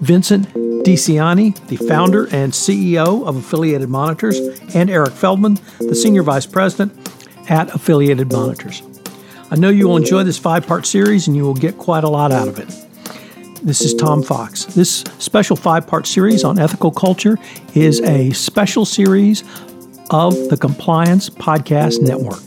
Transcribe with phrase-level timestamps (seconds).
[0.00, 0.48] Vincent
[0.84, 4.38] DiCianni, the founder and CEO of Affiliated Monitors,
[4.74, 6.92] and Eric Feldman, the Senior Vice President
[7.50, 8.82] at Affiliated Monitors.
[9.50, 12.08] I know you will enjoy this five part series and you will get quite a
[12.08, 12.68] lot out of it.
[13.62, 14.64] This is Tom Fox.
[14.64, 17.36] This special five part series on ethical culture
[17.74, 19.42] is a special series
[20.10, 22.40] of the Compliance Podcast Network.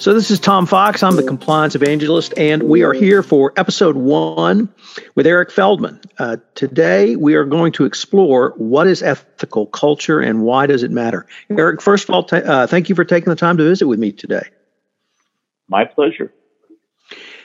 [0.00, 1.02] So, this is Tom Fox.
[1.02, 4.72] I'm the compliance evangelist, and we are here for episode one
[5.14, 6.00] with Eric Feldman.
[6.18, 10.90] Uh, today, we are going to explore what is ethical culture and why does it
[10.90, 11.26] matter.
[11.50, 13.98] Eric, first of all, t- uh, thank you for taking the time to visit with
[13.98, 14.48] me today.
[15.68, 16.32] My pleasure.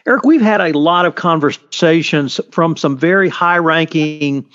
[0.08, 4.48] Eric, we've had a lot of conversations from some very high ranking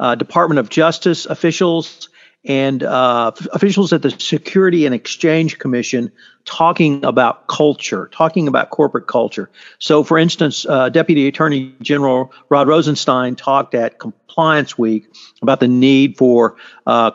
[0.00, 2.08] uh, Department of Justice officials
[2.44, 6.10] and uh, officials at the Security and Exchange Commission
[6.44, 9.48] talking about culture, talking about corporate culture.
[9.78, 15.08] So, for instance, uh, Deputy Attorney General Rod Rosenstein talked at Compliance Week
[15.40, 16.56] about the need for
[16.86, 17.12] uh,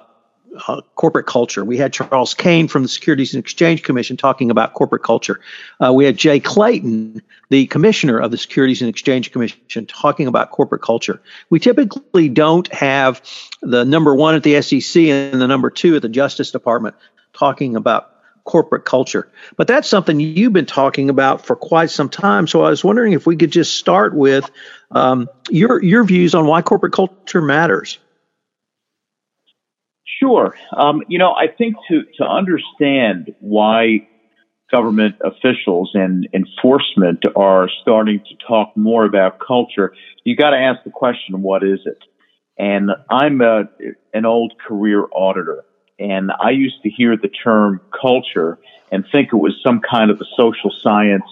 [0.67, 1.63] uh, corporate culture.
[1.63, 5.39] We had Charles Kane from the Securities and Exchange Commission talking about corporate culture.
[5.79, 10.51] Uh, we had Jay Clayton, the commissioner of the Securities and Exchange Commission, talking about
[10.51, 11.21] corporate culture.
[11.49, 13.21] We typically don't have
[13.61, 16.95] the number one at the SEC and the number two at the Justice Department
[17.33, 18.11] talking about
[18.43, 19.29] corporate culture.
[19.55, 22.47] But that's something you've been talking about for quite some time.
[22.47, 24.49] So I was wondering if we could just start with
[24.91, 27.99] um, your your views on why corporate culture matters.
[30.21, 30.55] Sure.
[30.75, 34.07] Um, you know, I think to, to understand why
[34.71, 39.93] government officials and enforcement are starting to talk more about culture,
[40.23, 41.97] you got to ask the question, what is it?
[42.57, 43.63] And I'm a,
[44.13, 45.65] an old career auditor,
[45.97, 48.59] and I used to hear the term culture
[48.91, 51.23] and think it was some kind of a social science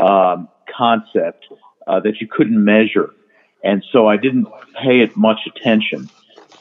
[0.00, 1.46] um, concept
[1.86, 3.10] uh, that you couldn't measure.
[3.62, 4.46] And so I didn't
[4.82, 6.08] pay it much attention.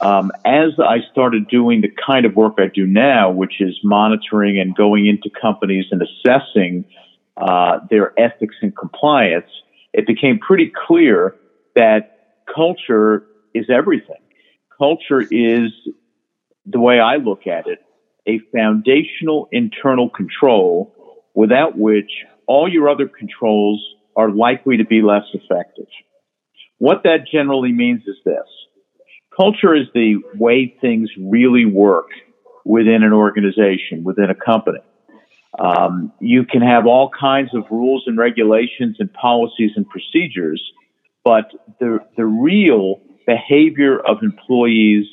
[0.04, 4.60] Um, as I started doing the kind of work I do now, which is monitoring
[4.60, 6.84] and going into companies and assessing
[7.38, 9.50] uh, their ethics and compliance,
[9.94, 11.36] it became pretty clear
[11.76, 14.18] that culture is everything.
[14.78, 15.72] Culture is,
[16.66, 17.80] the way I look at it,
[18.28, 20.94] a foundational internal control
[21.34, 22.12] without which
[22.46, 23.82] all your other controls
[24.18, 25.88] are likely to be less effective.
[26.78, 28.48] What that generally means is this
[29.36, 32.08] Culture is the way things really work
[32.66, 34.80] within an organization, within a company.
[35.58, 40.62] Um, you can have all kinds of rules and regulations and policies and procedures,
[41.24, 45.06] but the, the real behavior of employees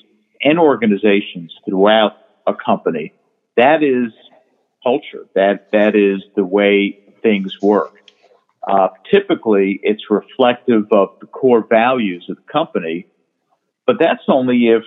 [0.42, 2.12] and organizations throughout
[2.46, 3.12] a company,
[3.56, 4.12] that is
[4.82, 5.26] culture.
[5.34, 7.94] That, that is the way things work.
[8.66, 13.06] Uh, typically, it's reflective of the core values of the company
[13.90, 14.84] but that's only if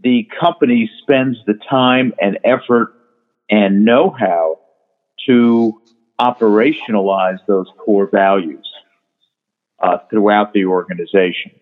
[0.00, 2.96] the company spends the time and effort
[3.48, 4.58] and know how
[5.24, 5.80] to
[6.20, 8.68] operationalize those core values
[9.80, 11.52] uh, throughout the organization.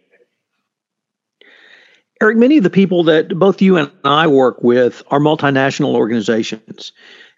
[2.22, 6.92] Eric, many of the people that both you and I work with are multinational organizations.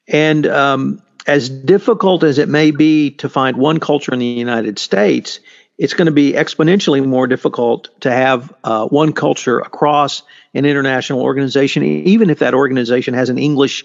[0.06, 4.78] And um, as difficult as it may be to find one culture in the United
[4.78, 5.40] States,
[5.82, 10.23] it's going to be exponentially more difficult to have uh, one culture across
[10.55, 13.84] an international organization, even if that organization has an English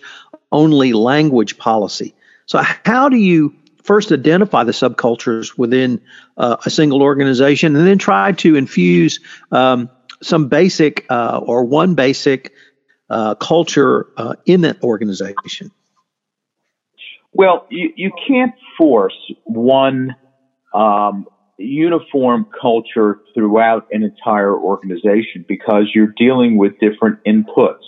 [0.51, 2.13] only language policy.
[2.45, 5.99] So, how do you first identify the subcultures within
[6.37, 9.19] uh, a single organization and then try to infuse
[9.51, 9.89] um,
[10.21, 12.53] some basic uh, or one basic
[13.09, 15.71] uh, culture uh, in that organization?
[17.33, 20.15] Well, you, you can't force one
[20.75, 21.25] um,
[21.57, 27.83] uniform culture throughout an entire organization because you're dealing with different inputs.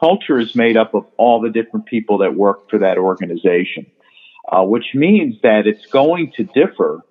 [0.00, 3.86] Culture is made up of all the different people that work for that organization,
[4.50, 7.02] uh, which means that it's going to differ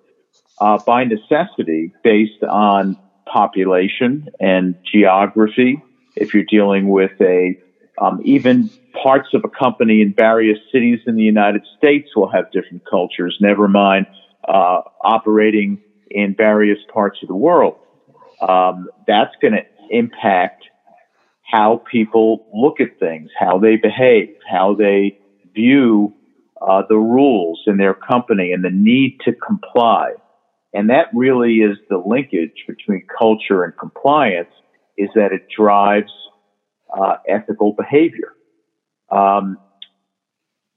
[0.58, 5.82] uh, by necessity based on population and geography.
[6.16, 7.58] If you're dealing with a
[7.98, 8.70] um, even
[9.02, 13.36] parts of a company in various cities in the United States will have different cultures.
[13.40, 14.06] Never mind
[14.46, 15.80] uh, operating
[16.14, 17.76] in various parts of the world.
[18.40, 20.64] Um, that's going to impact
[21.42, 25.18] how people look at things, how they behave, how they
[25.54, 26.14] view
[26.60, 30.12] uh, the rules in their company and the need to comply.
[30.72, 34.48] And that really is the linkage between culture and compliance
[34.96, 36.12] is that it drives
[36.96, 38.32] uh, ethical behavior.
[39.10, 39.58] Um,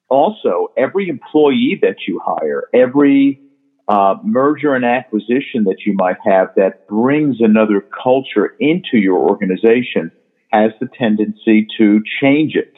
[0.09, 3.41] also, every employee that you hire, every
[3.87, 10.11] uh, merger and acquisition that you might have that brings another culture into your organization
[10.51, 12.73] has the tendency to change it.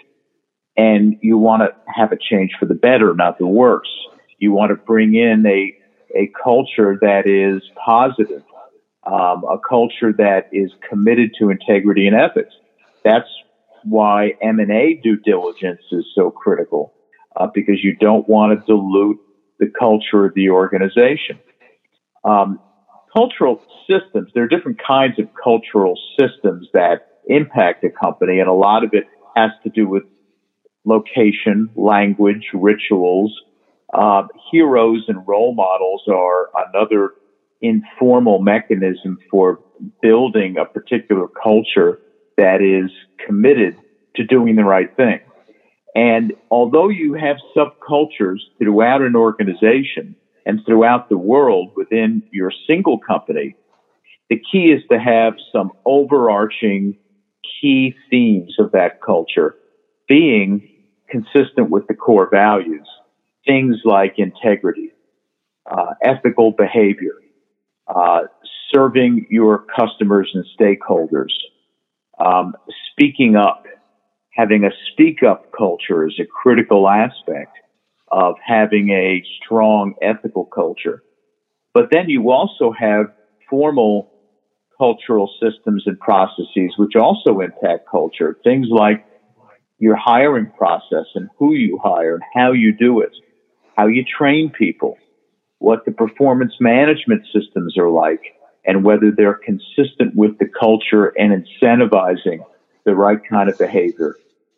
[0.76, 3.90] And you want to have a change for the better, not the worse.
[4.38, 5.74] You want to bring in a,
[6.16, 8.44] a culture that is positive,
[9.06, 12.54] um, a culture that is committed to integrity and ethics.
[13.04, 13.30] That's
[13.84, 16.94] why M&A due diligence is so critical,
[17.36, 19.20] uh, because you don't want to dilute
[19.60, 21.40] the culture of the organization.
[22.24, 22.60] Um,
[23.16, 28.54] cultural systems, there are different kinds of cultural systems that impact a company, and a
[28.54, 29.06] lot of it
[29.36, 30.04] has to do with
[30.86, 33.34] location, language, rituals.
[33.94, 37.12] Uh, heroes and role models are another
[37.62, 39.60] informal mechanism for
[40.02, 42.00] building a particular culture
[42.38, 42.92] that is
[43.26, 43.76] committed
[44.16, 45.20] to doing the right thing.
[45.98, 50.16] And although you have subcultures throughout an organization
[50.46, 53.56] and throughout the world within your single company,
[54.30, 57.00] the key is to have some overarching
[57.60, 59.56] key themes of that culture
[60.08, 60.70] being
[61.10, 62.88] consistent with the core values.
[63.48, 64.92] Things like integrity,
[65.66, 67.16] uh, ethical behavior,
[67.88, 68.26] uh,
[68.72, 71.32] serving your customers and stakeholders,
[72.20, 72.54] um,
[72.92, 73.66] speaking up,
[74.38, 77.58] having a speak up culture is a critical aspect
[78.12, 81.02] of having a strong ethical culture.
[81.74, 83.08] But then you also have
[83.50, 84.12] formal
[84.78, 88.38] cultural systems and processes which also impact culture.
[88.44, 89.04] Things like
[89.80, 93.12] your hiring process and who you hire and how you do it,
[93.76, 94.98] how you train people,
[95.58, 98.22] what the performance management systems are like,
[98.66, 102.40] and whether they're consistent with the culture and incentivizing
[102.86, 104.16] the right kind of behavior.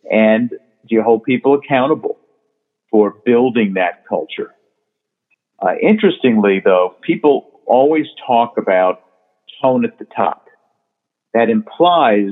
[0.09, 2.17] And do you hold people accountable
[2.91, 4.53] for building that culture?
[5.61, 9.01] Uh, interestingly, though, people always talk about
[9.61, 10.45] tone at the top.
[11.33, 12.31] That implies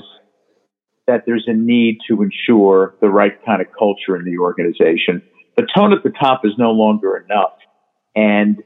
[1.05, 5.21] that there's a need to ensure the right kind of culture in the organization.
[5.55, 7.53] The tone at the top is no longer enough.
[8.15, 8.63] And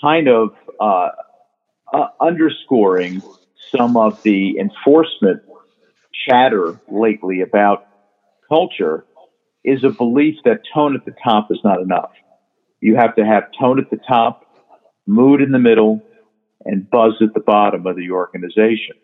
[0.00, 1.10] kind of uh,
[1.92, 3.22] uh, underscoring
[3.70, 5.42] some of the enforcement
[6.26, 7.86] chatter lately about
[8.50, 9.06] culture
[9.64, 12.10] is a belief that tone at the top is not enough.
[12.80, 14.44] You have to have tone at the top,
[15.06, 16.02] mood in the middle,
[16.64, 18.96] and buzz at the bottom of the organization.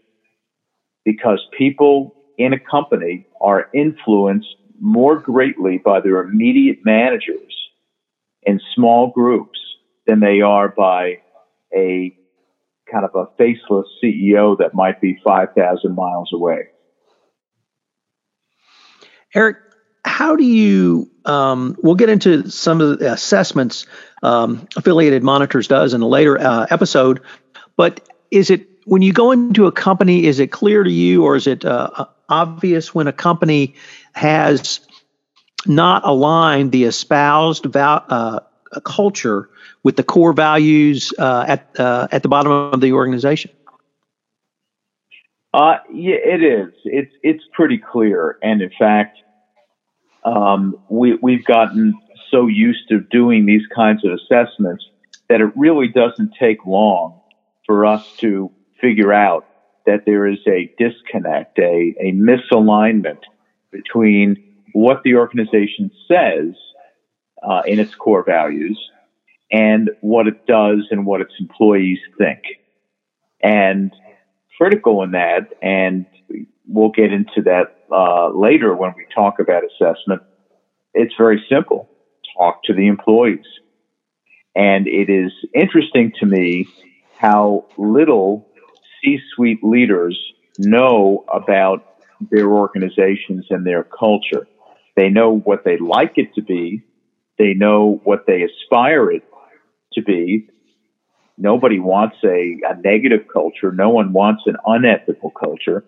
[1.05, 7.55] Because people in a company are influenced more greatly by their immediate managers
[8.43, 9.59] in small groups
[10.07, 11.19] than they are by
[11.75, 12.17] a
[12.91, 16.69] kind of a faceless CEO that might be 5,000 miles away.
[19.37, 19.59] Eric,
[20.05, 23.87] how do you, um, we'll get into some of the assessments
[24.23, 27.21] um, Affiliated Monitors does in a later uh, episode,
[27.76, 28.00] but
[28.31, 31.47] is it, when you go into a company, is it clear to you or is
[31.47, 33.75] it uh, obvious when a company
[34.14, 34.81] has
[35.66, 38.40] not aligned the espoused val- uh,
[38.85, 39.50] culture
[39.83, 43.50] with the core values uh, at uh, at the bottom of the organization?
[45.52, 46.73] Uh, yeah, it is.
[46.85, 49.19] It's it's pretty clear, and in fact,
[50.26, 51.95] um, we we've gotten
[52.30, 54.85] so used to doing these kinds of assessments
[55.28, 57.21] that it really doesn't take long
[57.64, 59.47] for us to figure out
[59.87, 63.21] that there is a disconnect, a, a misalignment
[63.71, 64.37] between
[64.73, 66.54] what the organization says
[67.42, 68.78] uh, in its core values
[69.50, 72.40] and what it does and what its employees think.
[73.40, 73.92] And
[74.59, 76.06] critical in that, and
[76.66, 80.23] we'll get into that uh, later when we talk about assessment,
[80.94, 81.88] it's very simple.
[82.37, 83.44] Talk to the employees.
[84.54, 86.66] And it is interesting to me
[87.18, 88.49] how little
[89.00, 90.18] C suite leaders
[90.58, 91.85] know about
[92.30, 94.46] their organizations and their culture.
[94.96, 96.82] They know what they like it to be.
[97.38, 99.23] They know what they aspire it
[99.92, 100.49] to be.
[101.37, 103.73] Nobody wants a, a negative culture.
[103.73, 105.85] No one wants an unethical culture,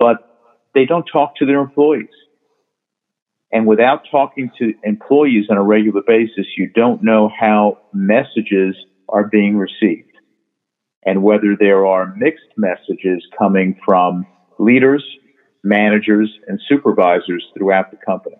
[0.00, 0.16] but
[0.74, 2.08] they don't talk to their employees.
[3.52, 8.74] And without talking to employees on a regular basis, you don't know how messages
[9.08, 10.10] are being received
[11.04, 14.26] and whether there are mixed messages coming from
[14.58, 15.04] leaders,
[15.64, 18.39] managers, and supervisors throughout the company.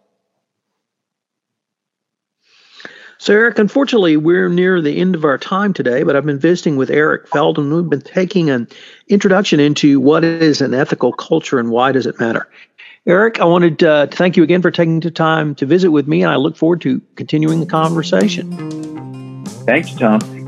[3.20, 6.76] So, Eric, unfortunately, we're near the end of our time today, but I've been visiting
[6.76, 7.70] with Eric Feldman.
[7.70, 8.66] We've been taking an
[9.08, 12.48] introduction into what is an ethical culture and why does it matter.
[13.04, 16.08] Eric, I wanted uh, to thank you again for taking the time to visit with
[16.08, 18.48] me, and I look forward to continuing the conversation.
[19.66, 20.39] Thanks, Tom.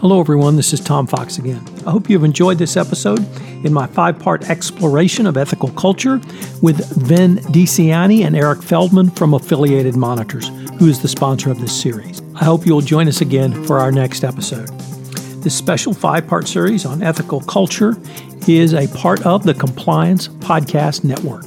[0.00, 0.56] Hello, everyone.
[0.56, 1.64] This is Tom Fox again.
[1.86, 3.18] I hope you've enjoyed this episode
[3.64, 6.20] in my five part exploration of ethical culture
[6.60, 10.48] with Vin DiCianni and Eric Feldman from Affiliated Monitors,
[10.78, 12.20] who is the sponsor of this series.
[12.34, 14.68] I hope you'll join us again for our next episode.
[15.42, 17.96] This special five part series on ethical culture
[18.46, 21.46] is a part of the Compliance Podcast Network.